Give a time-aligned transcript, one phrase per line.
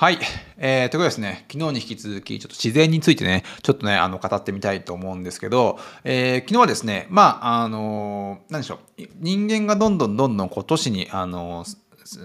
[0.00, 0.18] はい。
[0.56, 11.76] えー、ということですね、昨日に引き続き、ちょっと自然についてね、ちょっとね、あの、語ってみたいと思うんですけど、えー、昨日はですね、まあ、あのー、何でしょう、人間がどんどんどんどん、こう、都市に、あのー、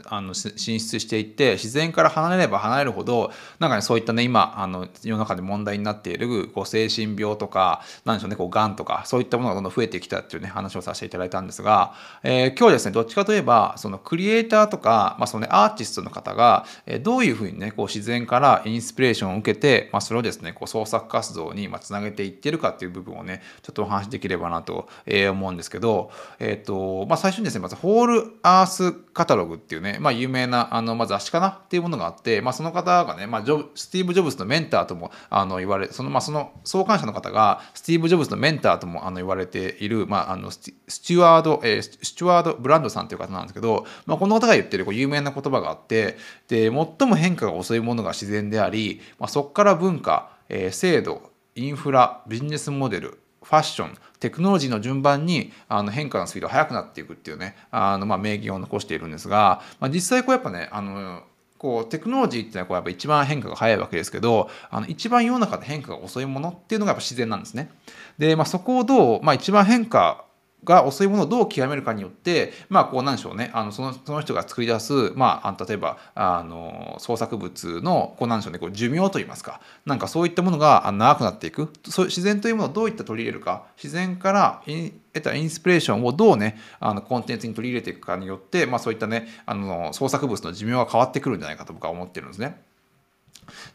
[0.05, 11.93] あの進出していって自然から離れれば離れるほどなんかねそういったね今あの世の中で問題になっているこう精神病とか何でしょうねこうがんとかそういったものがどんどん増えてきたっていうね話をさせていただいたんですが、
[12.23, 24.87] えー、今日はですねどっちかといえばそのクリエイターとか、まあそのね、アーティストの方が、えどういうふうにねこう自然からインスピレーションを受けて、まあ、それをですねこう創作活動につなげていってるかっていう部分をねちょっとお話しできればなと
[25.31, 61.21] 思うんですけど、えーとまあ、最初にですねまずホールアースカタログっていうね、まあ、有名なあの、まあ、雑誌かなっていうものがあって、まあ、その方がね、まあ、ジョスティーブ・ジョブズのメンターともあの言われその,、まあ、その創刊者の方がスティーブ・ジョブズのメンターともあの言われている、まあ、あのスチュワード、えー、スチュワード・ブランドさんという方なんですけど、まあ、この方が言ってるこう有名な言葉があってで最も変化が遅いものが自然であり、まあ、そこから文化、えー、制度インフラビジネスモデルファッションテクノロジーの順番にあの変化のスピードが速くなっていくっていうねあの、まあ、名言を残しているんですが、まあ、実際こうやっぱねあの
[61.57, 67.69] こうテクノロジーっていうのはこうやっぱ一番変化が早いわけですけどあの一番世の中で変化が遅いものっていうのがやっぱ自然なんですね。
[68.17, 70.25] で、まあ、そこをどう、まあ、一番変化
[70.65, 73.51] が遅いものをどう極めるかによって、まあ、こうなんでしょうね。
[73.53, 78.59] あのそのその人が作り出す、まあ、例えばあの創作物のこうなんでしょうね。
[78.59, 79.61] こう寿命といいますか。
[79.85, 81.71] なんかそういったものが長くなっていく。
[81.87, 83.63] そう自然というものをどういった取り入れるか。
[83.81, 92.61] 自然から得たインスピレーションをどうねあのコンテンツに取り入れていくかによって、まあ、そういったねあの創作物の寿命が変わってくるんじゃないかと僕は思ってるんですね。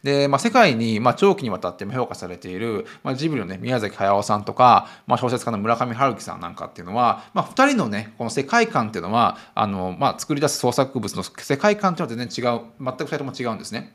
[0.03, 13.95] で、まあ、世界に、まあ、長期にわたって評価されている、まあ、ジブリの、ね、宮崎駿さんとか、まあ、小説家の村上春樹さんなんかっていうのは、まあ、2人のねこの世界観っていうのはあの、まあ、作り出す創作物の世界観っていうのは全然違う全く2人とも違うんですね。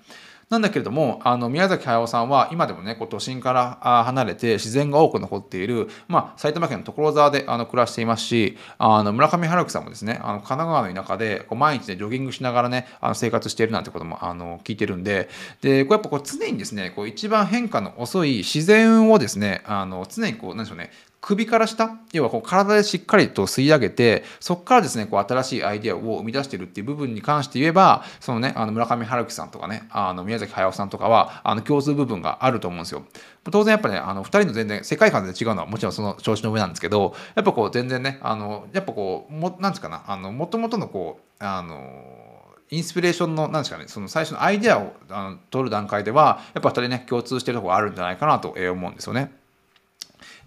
[0.49, 15.30] なんだけれどもあの宮崎駿さんは今でもねこう都心から離れて自然が多く残っている、まあ、埼玉県の所沢であの暮らしていますしあの村上春樹さんもですねあの神奈川の田舎でこう毎日ねジョギングしながらねあの生活しているなんてこともあの聞いてるんで
[15.61, 20.91] でこうやっぱこう常にですねこう一番変化の遅い自然をですねあの常にこうなんでしょうね
[21.25, 33.05] 首から下要はこう体でしっかりと吸い上げてそこからですねこう新しいアイデアを生み出してるっていう部分に関して言えばそのねあの村上春樹さんとかねあの宮崎駿さんとかはあの共通部分があると思うんですよ。
[33.45, 42.35] 当然やっぱねあの2人の全然世界観で違うのはもちろんその調子の上なんですけどやっぱこう全然ねあのやっぱこうもなんですかなあのもともとのこうあの
[42.69, 49.31] インスピレーションの、なんですかね、その最初のアイデアをあの取る段階では、やっぱ2人ね、共通してるところがあるんじゃないかなと思うんですよね。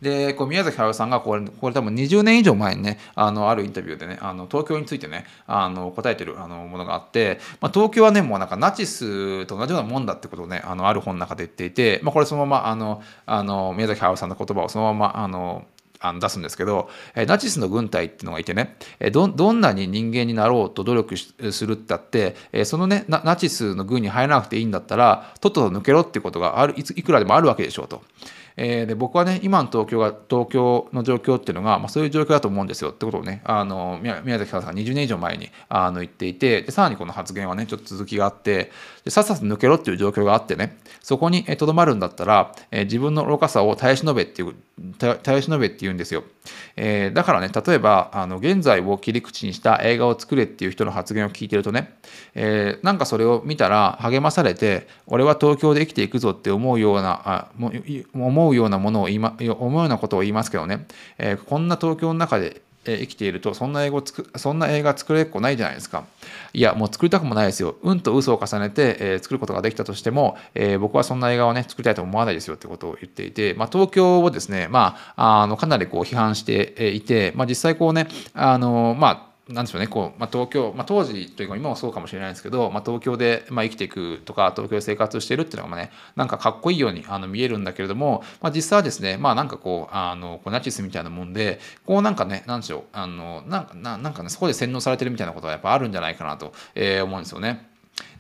[0.01, 15.67] でこう宮崎駿さんがこれこれ多分20年以上前にねあのあるインタビューでねあの東京についてねあの答えてるあのものがあって、まあ、東京はねもうなんかナチスと同じようなもんだってことをねあのある本の中で言っていて、まあ、これそのままあのあの宮崎駿さんの言葉をそのままあの
[16.01, 28.03] あの出すんですけど、えナチスの軍隊っていうのがいてね、えどどんなに人間になろうと努力するってあって、えそのねナチスの軍に入らなくていいんだったらとっとと抜けろっていうことがあるいついくらでもあるわけでしょうと。
[28.61, 38.73] えー、で僕はね今の東京が東京の状況っていうのが、まあ、そういう状況だと思うんですよってことをねあの宮崎さんが20年以上前にあの言っていてでさらにこの発言はねちょっと続きがあって
[39.05, 44.55] でさっさと抜けろっていう状況があってねそこにとどまるんだったら、えー、自分の愚かさを耐え忍べっていう
[44.99, 46.25] 耐え忍べって言うんですよ、
[46.77, 51.99] えー、だからね例えばあの現在を切り口にした映画を作れっていう人の発言を聞いてるとね、
[52.35, 60.87] えー、なんかそれを見たら励まされて俺は東京で生きていくぞって思うようなあ思う思うようなものを言いま、思うようなことを言いますけどね、
[61.19, 66.05] えー、こんな東京の中で生きているとそんな英語つくそんな映画作れっこないじゃないですか。
[66.55, 67.77] いやもう作りたくもないですよ。
[67.83, 97.69] うんと嘘を重ねて、えー、作ることができたとしても、えー、僕はそんな映画をね作りたいと思わないですよってことを言っていて、まあ、東京をですねまああのかなりこう批判していて、まあ、実際こうねあのまあなんでしょうねこう、まあ、東京、まあ、当時というか今もそうかもしれないですけど、まあ、東京で、まあ、生きていくとか東京で生活してるっていうのがねなんかかっこいいようにあの見えるんだけれども、まあ、実際はですねまあなんかこうあのこうナチスみたいなもんでこうなんかねなんでしょうあのなんかなんかねそこで洗脳されてるみたいなことはやっぱあるんじゃないかなと、えー、思うんですよね。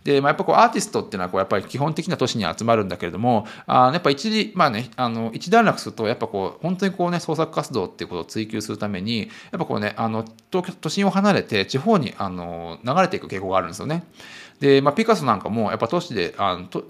[0.09, 14.05] で、まあ、やっぱこうアーティストっていうのはこうやっぱり基本的な都市に集まるんだけれどもあやっぱ一時まあねあの一段落するとやっぱこう本当にこうね創作活動っていうことを追求するためにやっぱこうねあの東京都心を離れて地方にあの流れていく傾向があるんですよね。
[14.61, 16.85] で、まあ、ピカソなんかもやっぱ都市であのと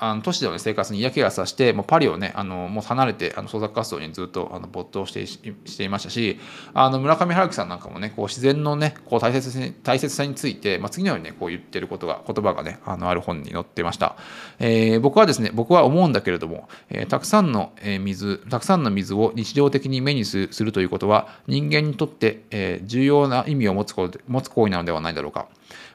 [0.00, 6.40] あの都市での、ね、生活に嫌気がさして、もうパリをね、あのもう離れてあの創作活動にずっとあの没頭してしていましたし、
[6.72, 14.16] あの村上春樹さんなんかもね、こう自然のね、こう大切に大切さについて、まあ、次のようにね、こう言ってることが、言葉がね、あのある本に載ってました。
[14.58, 25.48] えー、僕はですね、僕は思うんだけれども、えー、たくさんの水、たくさんの水を日常的に目にするということは、人間にとって、えー、重要な意味を持つこと持つ行為なのではないだろうか。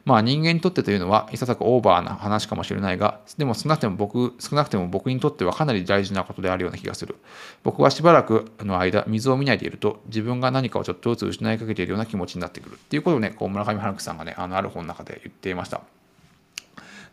[0.06, 7.16] まあ人間にとってというのはいささかオーバーな話かもしれないが、でも少なくても僕、少なくても僕にとってはかなり大事なことであるような気がする。
[7.64, 12.76] 僕はしばらくの間、水を見ないでいると、自分が何かをちょっとずつ失いかけているような気持ちになってくる。
[12.76, 15.82] っていうことをね、こう村上春樹さんがね、あのある本の中で言っていました。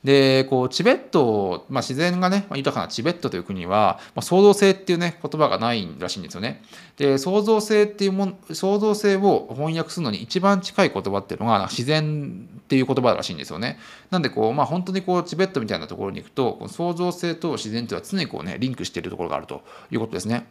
[0.04, 6.62] でこうチベット、まあ、自然がね豊かなチベットという国は、まあ、創造性っていうね言葉がないらしいんですよね。
[6.96, 13.78] で創造性っていうもん創造性を翻訳するのに一番近い言葉っていうのが自然っていう言葉らしいんですよね。
[14.10, 19.62] なんでこうまあ本当にこうチベットみたいなところに行くとこの創造性と自然というのは常にこうねリンクしているところがあると
[19.92, 20.46] いうことですね。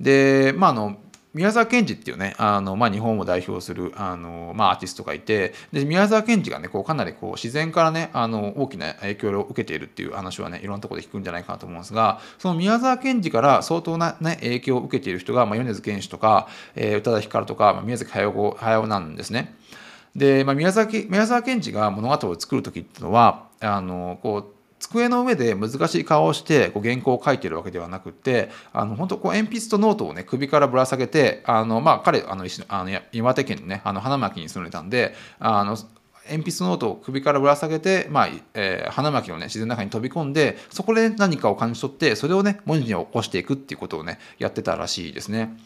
[0.00, 0.96] でまああの
[1.36, 19.54] 宮沢賢治っていうねあの、まあ、日本を代表するあの、まあ、アーティストがいてで宮沢賢治がねこうかなりこう自然からねあの大きな影響を受けているっていう話はねいろんなところで聞くんじゃないかなと思うんですがその宮沢賢治から相当な、ね、影響を受けている人が、まあ、米津玄師とか、えー、宇多田ヒカルとか、まあ、宮崎駿なんですね。
[20.14, 35.76] で、まあ、宮崎宮沢賢治が物語を作る時っていうのはあのこう机の上で難しい顔をしてこう原稿を書いてるわけではなくてあの本当こう鉛筆とノートをね首からぶら下げてあの、まあ、彼あのあの岩手県のねあの花巻に住んでたんであの
[36.28, 45.56] 鉛筆ノートを首からぶら下げて、まあえー、花巻の、ね、自然の中に飛び込んでそこで何かを感じ取ってそれをね文字に起こしていくっていうことをねやってたらしいですね。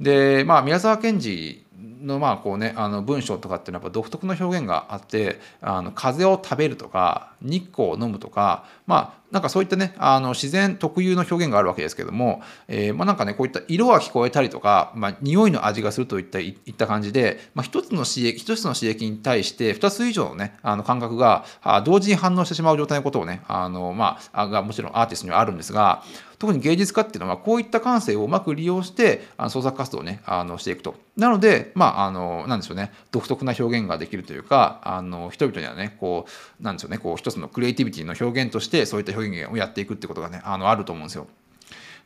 [0.00, 1.63] でまあ宮沢賢治
[2.04, 21.44] のまあこうねあの文章とかっていうのはやっぱ独特の表現があってあの風を食べるとか日光を飲むとかまあなんかそういったねあの自然特有の表現があるわけですけども、えー、まあなんかねこういった色が聞こえたりとか、まあ、匂いの味がするといったいった感じで、まあ、一つの刺激一つの刺激に対して二つ以上のねあの感覚が
[21.84, 26.02] 同時に反応してしまう状態のことをねあのまあがもちろんアーティストにはあるんですが
[26.38, 30.94] 特に芸術家っていうのはこういった感性をうまく利用してあの創作活動をねあのしていくと。
[31.16, 36.26] なのでまああのなんでしょうね独特な表現ができるというかあの人々にはねこ
[36.60, 41.26] うなんでしょうねこう一つのクリエイティビティの表現としてそういった表現をやっていくってことがねあのあると思うんですよ。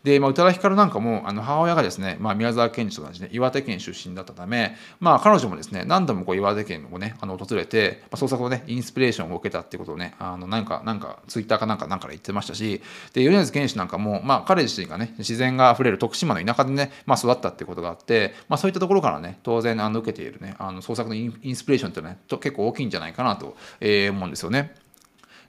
[0.05, 12.81] で、まあ、宇多田ヒカルなんかもあの母親がですね、まあ、宮沢賢治と同じね岩手県出身だったため、まあ、彼女もですね何度もこう岩手県をねあの訪れて、まあ、創作のねインスピレーションを受けたってことをねあのなんかなんかツイッターかなんかなんかで言ってましたし
[13.13, 24.75] で米津玄師なんかも、まあ、彼自身がね自然があふれる徳島の田舎でね、まあ、育ったってことがあって、まあ、そういったところからね当然あの受けているねあの創作のインスピレーションっていうのは、ね、結構大きいんじゃないかなと、えー、思うんですよね。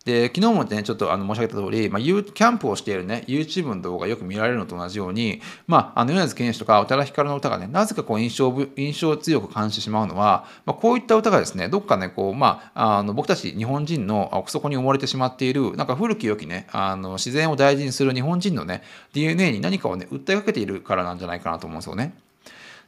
[0.10, 18.84] で昨日もねちょっとあの申し上げた通り、まあ、キャンプをしているね YouTube の動画がよく見られるのと同じように、まあ、あの米津玄師とか宇多田ヒカルの歌がねなぜかこう印象印象強く感じてしまうのは、まあ、こういった歌がですねどっかねこう、まあ、あの僕たち日本人の奥底に埋もれてしまっているなんか古き良きねあの自然を大事にする日本人のね
[19.14, 22.14] DNA に何かをね訴えかけているからなんじゃないかなと思うんですよね。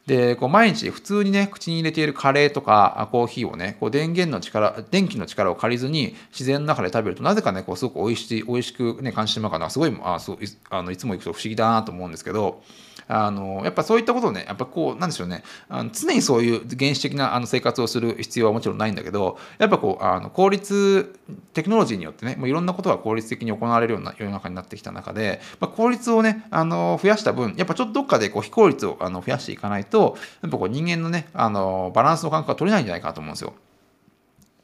[0.06, 10.38] で、こう毎日普通にね、口に入れているカレーとかコーヒーをね、こう電源の力、電気の力を借りずに自然の中で食べると、なぜかね、こうすごく美味しい、美味しくね、感じてしまうかな、すごい、あそう
[10.70, 12.62] あのいつも行くと不思議だなと思うんですけど、
[13.08, 21.14] あのやっぱそういったことをねやっぱこうなんでしょうねあの常にそういう原始的なあの生活をする必要はもちろんないんだけどやっぱこうあの効率
[21.52, 33.54] テクノロジーによってねもういろんなことが効率的に行われるような世の中になってきた中で、まあ、効率をねあの増やした分やっぱちょっとどっかでこう非効率をあの増やしていかないととやっぱこう人間のねあのバランスの感覚が取れないんじゃないかと思うんですよ。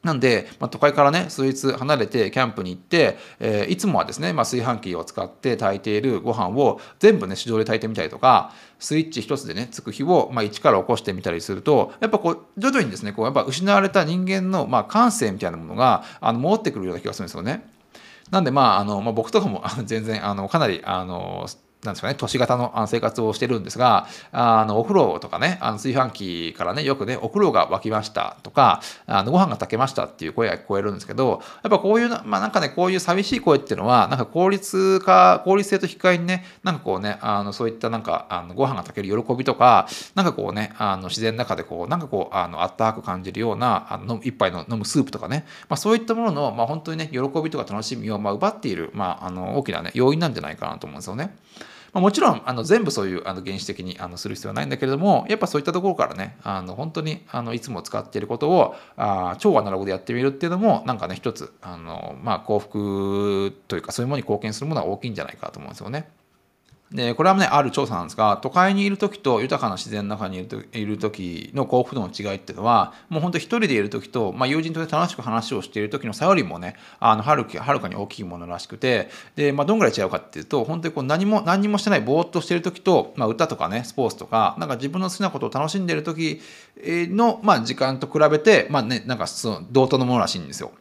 [0.01, 17.67] なんで、まあ、都会からね、数日離れてキャンプに行って、えー、いつもはですね、まあ、炊飯器を使って炊いているご飯を全部ね、手動で炊いてみたりとか、スイッチ一つでね、つく日を、まあ、一から起こしてみたりすると、やっぱこう、徐々にですね、こう、やっぱ失われた人間の、まあ、感性みたいなものが、あの、戻ってくるような気がするんですよね。
[18.31, 21.45] なんで、まあ、あの、まあ、僕とかも全然、あの、かなり、あの、
[21.83, 51.35] なんですかね、都市型の生活をしてるんですが、あの、お風呂とかね、あの炊飯器からね、よくね、お風呂が沸きましたとか、あの、ご飯が炊けましたっていう声が聞こえるんですけど、やっぱこういう、まあなんかね、こういう寂しい声っていうのは、なんか効率化、効率性と引き換えにね、なんかこうね、あの、そういったなんか、あのご飯が炊ける喜びとか、なんかこうね、あの、自然の中でこう、なんかこう、あの、あったかく感じるような、あの、一杯の飲むスープとかね、まあそういったものの、まあ本当にね、喜びとか楽しみを、まあ、奪っている、まあ、あの、大きなね、要因なんじゃないかなと思うんですよね。
[51.93, 66.09] まあ、もちろんあの全部そういうあの原始的にあのする必要はないんだけれどもやっぱそういったところからねあの本当にあのいつも使っていることをあ超アナログでやってみるっていうのもなんかね一つあの、まあ、幸福というかそういうものに貢献するものは大きいんじゃないかと思うんですよね。
[66.91, 86.41] でこれはねある調査なんですが都会にいる時と豊かな自然の中にいるいる時の幸福度の違いっていうのはもうほんと一人でいる時と、まあ、友人と楽しく話をしている時の差よりもねあのはるはるかに大きいものらしくてで、まあ、どんぐらい違うかっていうと本当にこう何も何もしてないぼーっとしている時と、まあ、歌とかねスポーツとかなんか自分の好きなことを楽しんでいる時
[86.83, 90.71] の、まあ、時間と比べて、まあね、なんかその同等のものらしいんですよ。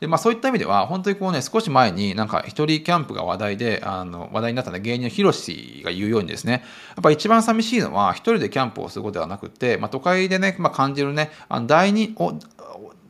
[0.00, 12.34] でまあ、そういった意味では本当にこうね少し前になんか一人キャンプが話題であの話題になったね芸人のヒロシが言うようにですねやっぱ一番寂しいのは一人でキャンプをすることではなくて、まあ、都会でね、まあ、感じるねあの第二お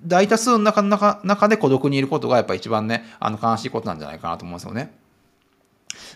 [0.07, 5.04] 大多数の中の中中で孤独にいることがやっぱ一番ねあの悲しいことなんじゃないかなと思うんですよね。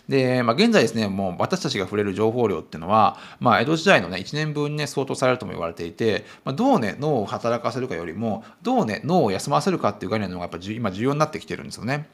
[0.09, 12.09] で、まあ、現在ですね、もう私たちが触れる情報量っていうのは、まあ、江戸時代のね、1年分ね、相当されるとも言われていて、まあ、どうね、脳を働かせるかよりも、どうね、脳を休ませるかっていう概念の方がやっぱ今重要になってきてるんですよね。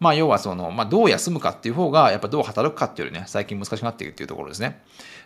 [0.00, 4.80] まあ、要はその、まあ、どう休むかっていう方が、やっぱどう働くかっていうよりね、最近難しくなっているっていうところですね。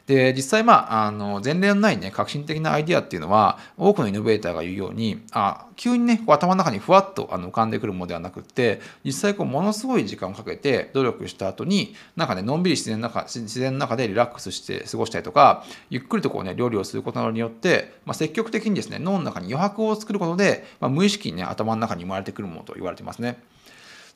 [0.07, 23.39] で、実際、まあ、あの、前例のないね、革新的なアイディアっていうのは、多くのイノベーターが言うように、あ急にね、こう頭の中にふわっとあの浮かんでくるものではなくって、実際、こう、ものすごい時間をかけて努力した後に、なんかね、のんびり自然の中、自然の中でリラックスして過ごしたりとか、ゆっくりとこうね、料理をすることなどによって、まあ、積極的にですね、脳の中に余白を作ることで、まあ、無意識にね、頭の中に生まれてくるものと言われてますね。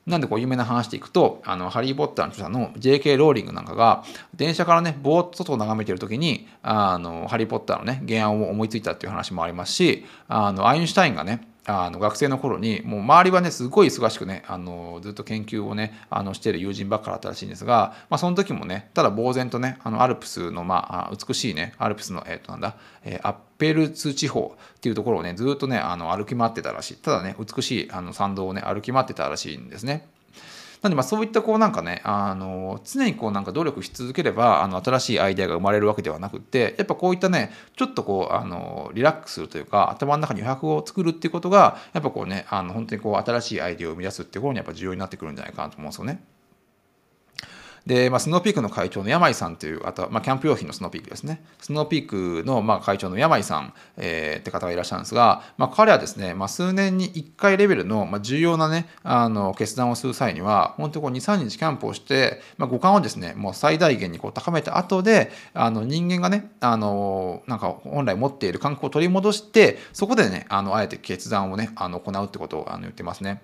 [0.07, 3.17] なんでこう有名な話でいくと、あの、ハリー・ポッターの著者の J.K.
[3.17, 30.07] ローリングなんかが、電車からね、ぼーっと外を眺めてる時に、あの、ハリー・ポッターのね、原案を思いついたっていう話もありますし、あの、アインシュタインがね、あの学生の頃にもう周りはねすごい忙しくねあのずっと研究をねあのしてる友人ばっかだったらしいんですが、まあ、その時もねただ呆然とねあのアルプスの、まあ、美しいねアルプスの、えー、となんだ、えー、アッペルツ地方っていうところをねずっとねあの歩き回ってたらしいただね美しいあの参道をね歩き回ってたらしいんですね。
[30.83, 46.36] なんでまあそういったこうなんかねあの常にこうなんか努力し続ければあの新しいアイデアが生まれるわけではなくってやっぱこういったねちょっとこうあのリラックスするというか頭の中に余白を作るっていうことがやっぱこうねあの本当にこう新しいアイデアを生み出すっていうことにやっぱ重要になってくるんじゃないかなと思うんですよね。
[47.87, 51.45] で、まあ、スノーピークの会長の山井さんという、あとは、まあ、キャンプ用品のスノーピークですね。
[51.61, 73.41] スノーピークの、まあ、会長の山井さん、えー、って方がいらっしゃるんですが、まあ、彼はですね、まあ、数年に1回レベルの、まあ、重要なね、あの、決断をする際には、本当にこう2、3日キャンプをして、まあ、五感をですね、もう最大限にこう高めた後で、あの、人間がね、あの、なんか本来持っている感覚を取り戻して、そこでね、あの、あえて決断をね、あの、行うってことをあの言ってますね。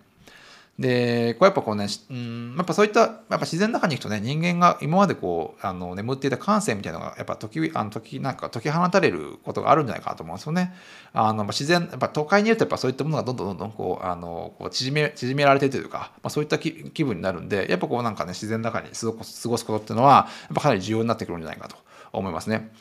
[0.78, 10.74] で、こうやっぱこうね、うん、やっぱそういった、やっぱ自然の中に行くとね、人間が今までこう、あの、眠っていた感性みたいなのが、やっぱ時、あの時、なんか解き放たれることがあるんじゃないかなと思うんですよね。
[11.12, 19.22] あの、まあ自然、やっぱ都会にいるとやっぱそういったものがどんどんどんどんこう、あの、こう縮め、縮められてというか、まあ、そういった気分になるんで、やっぱこうなんかね、自然の中に過ご
[19.58, 21.76] すことっていうのは、やっぱかなり重要になってくるんじゃないかと
[22.12, 22.72] 思いますね。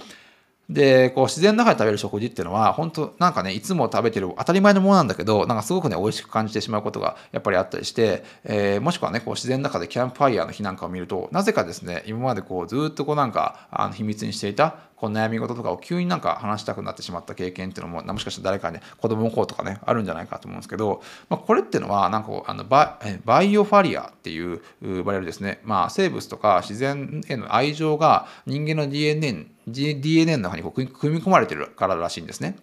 [0.71, 32.55] で、こう自然の中で食べる食事っていうのは、本当なんかね、いつも食べてる当たり前のものなんだけど、なんかすごくね、美味しく感じてしまうことがやっぱりあったりして、えー、もしくはね、こう自然の中でキャンプファイヤーの日なんかを見ると、なぜかですね、今までこうずっとこうなんか、あの秘密にしていたこう悩み事とかを急になんか話したくなってしまった経験っていうのも、もしかしたら誰かね、子供の方とかね、あるんじゃないかと思うんですけど、まあ、これっていうのは、なんかあのババイオファリアっていう呼ばれるですね、まあ、生物とか自然への愛情が人間の DNA, DNA の中に組み込まれてるかららしいんですね。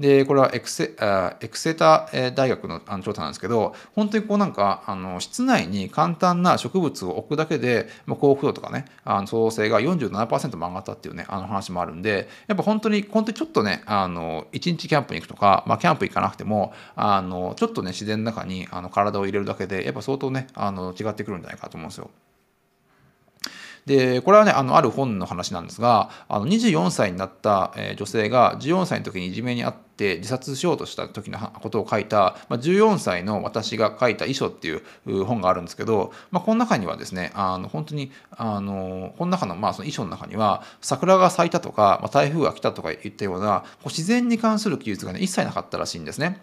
[0.00, 22.10] で、これはエクセあエクセタ大学の調査なんですけど、本当にこうなんか、あの室内に簡単な植物を置くだけで、まあ、幸福度とかね、あの創造性が47%も上がったっていうね、あの話もあるんで、やっぱ本当に、本当にちょっとね、あの、1日キャンプに行くとか、まあ、キャンプ行かなくても、あの、ちょっとね、自然の中にあの体を入れるだけで、やっぱ相当ね、あの違ってくるんじゃないかと思うんですよ。
[23.88, 46.42] で、これはね、あの、ある本の話なんですが、あの24歳になった女性が14歳の時にいじめにあって自殺しようとした時のことを書いた、まあ、14歳の私が書いた遺書っていう本があるんですけど、まあ、この中にはですね、あの、本当に、あの、この中の、まあ、その遺書の中には、桜が咲いたとか、まあ、台風が来たとか言ったような、こう自然に関する記述がね、一切なかったらしいんですね。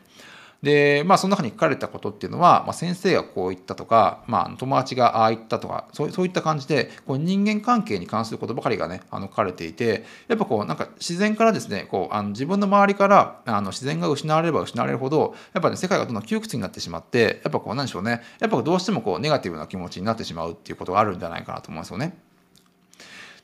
[0.66, 22.18] で、まあ、その中に書かれたことっていうのは、まあ、先生がこう言ったとか、まあ、友達がああ言ったとか、そうそういった感じで、こう人間関係に関することばかりがね、あの書かれていて、やっぱこう、なんか自然からですね、こう、あの自分の周りからあの自然が失われれば失われるほど、やっぱね、世界がどんどん窮屈になってしまって、やっぱこう、なんでしょうね、やっぱどうしてもこう、ネガティブな気持ちになってしまうっていうことがあるんじゃないかなと思うんですよね。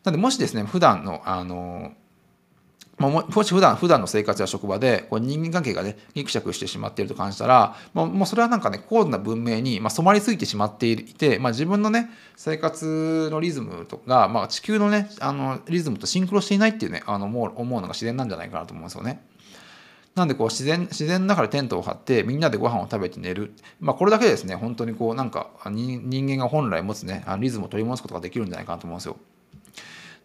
[0.04, 1.94] なんでもしですね普段のあの
[3.02, 19.22] まあ、もし普段普段の生活や職場でこう人間関係がねギクシャクしてしまっていると感じたら、まあ、もうそれはなんかね高度な文明に、まあ、染まりついてしまっていて、まあ、自分のね生活のリズムとか、まあ、地球のねあのリズムとシンクロしていないっていうねあの思う思うのが自然なんじゃないかなと思うんですよね。
[20.14, 29.16] なんでこう自然自然の中でテントを張ってみんなでご飯を食べて寝る、まあ、これだけでですね本当にこうなんか人間が本来持つねリズムを取り戻すことができるんじゃないかなと思うんですよ。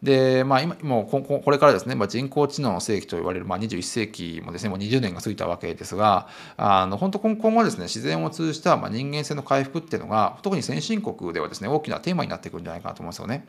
[0.03, 13.47] で、まあ今、もうここれからですね、まあ、人工知能の世紀と言われる、まあ、21世紀もですね、もう20年が過ぎたわけですが、あの本当今後はですね、自然を通じたまあ人間性の回復っていうのが、特に先進国ではですね、大きなテーマになってくるんじゃないかなと思うんですよね。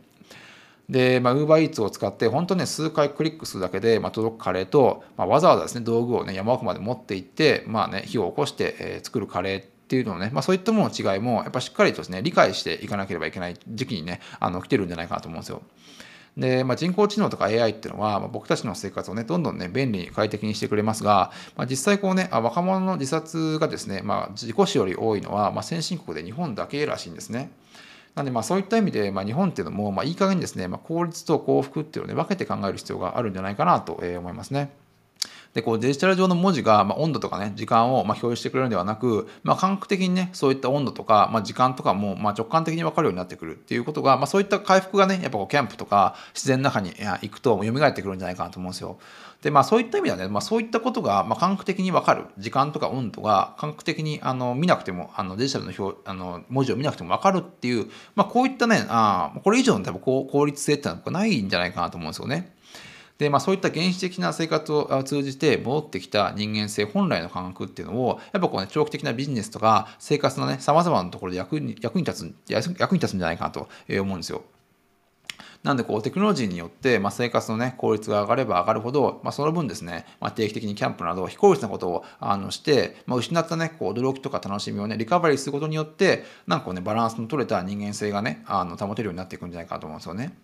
[0.89, 15.61] で、まあ、UberEats を使って、本当ね、数回クリックするだけで、まあ、届くカレーと、まあ、わざわざですね、道具をね、山奥まで持って行って、まあね、火を起こして、えー、作るカレーっていうのをね、まあ、そういったものの違いもやっぱしっかりとですね理解していかなければいけない時期にねあの来てるんじゃないかなと思うんですよ。
[16.37, 27.49] で、まあ、人工知能とか AI っていうのは、まあ、僕たちの生活をね、どんどんね、便利に快適にしてくれますが、まあ、実際こうね、あ若者の自殺がですね、まあ、自己死より多いのは、まあ、先進国で日本だけらしいんですね。
[28.13, 34.71] なんでまあそういった意味で、まあ、日本っていうのも、まあ、いい加減にですね、まあ、効率と幸福っていうのをね、分けて考える必要があるんじゃないかなと思いますね。
[35.57, 48.99] でこうデジタル上の文字が、まあ、温度とかね時間をまあ表示してくれるのではなく、まあ、感覚的にねそういった温度とか、まあ、時間とかも、まあ、直感的に分かるようになってくるっていうことが、まあ、そういった回復がねやっぱこうキャンプとか自然の中に行くと蘇ってくるんじゃないかなと思うんですよ。
[49.41, 62.56] でまあそういった意味ではね、まあ、そういったことが、まあ、感覚的に分かる時間とか温度が感覚的にあの見なくてもあのデジタルの表あの文字を見なくても分かるっていう、まあ、こういったねあこれ以上の多分効率性ってのはないんじゃないかなと思うんですよね。
[63.17, 74.43] で、まあ、そういった原始的な生活を通じて戻ってきた人間性本来の感覚っていうのをやっぱこう、ね、長期的なビジネスとか生活のねさまざまなところで役に役に立つ役に立つんじゃないかなと思うんですよ。
[75.63, 90.37] なんでこうテクノロジーによって、まあ、生活の、ね、効率が上がれば上がるほど、まあ、その分ですね、まあ、定期的にキャンプなど非効率なことをあのして、まあ、失った、ね、こう驚きとか楽しみを、ね、リカバリーすることによってなんか、ね、バランスの取れた人間性がねあの保てるようになっていくんじゃないかと思うんですよね。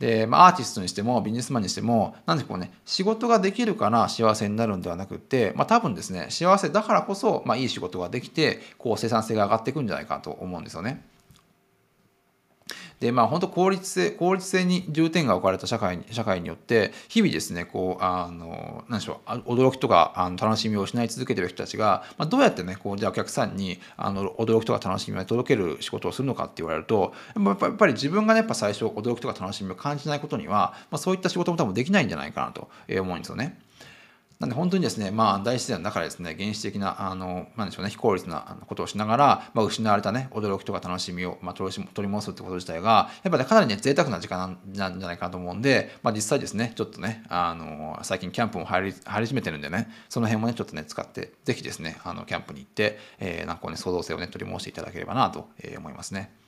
[0.00, 11.04] で、まあ、アーティストにしてもビジネスマンにしてもなんでこうね仕事ができるから幸せになるんではなくて、まあ、多分ですね幸せだからこそ、まあ、いい仕事ができてこう生産性が上がっていくんじゃないかと思うんですよね。
[13.00, 32.68] でまあ本当効率性効率性に重点が置かれた社会に社会によって日々ですねこうあの何でしょう驚きとかあの楽しみを失い続けてる人たちが、まあ、どうやってねこうじゃあお客さんにあの驚きとか楽しみを届ける仕事をするのかって言われるとやっぱやっぱり自分がねやっぱ最初驚きとか楽しみを感じないことには、まあ、そういった仕事も多分できないんじゃないかなと
[33.00, 33.58] 思うんですよね。
[34.40, 56.39] なんで本当にですね、まあ、大自然の中でですね、原始的な、あの、なんでしょうね、非効率なことをしながら、まあ、失われたね、驚きとか楽しみを、まあ、取り戻すってこと自体が、やっぱり、ね、かなりね、贅沢な時間なんじゃないかなと思うんで、まあ、実際ですね、ちょっとね、あの、最近キャンプも入り入り始めてるんでね、その辺もね、ちょっとね、使って、ぜひですね、あの、キャンプに行って、えー、なんかね、創造性をね、取り戻していただければなと思いますね。